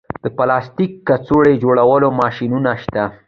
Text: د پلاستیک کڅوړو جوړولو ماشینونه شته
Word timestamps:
د 0.23 0.25
پلاستیک 0.37 0.91
کڅوړو 1.07 1.53
جوړولو 1.63 2.07
ماشینونه 2.21 2.71
شته 2.83 3.03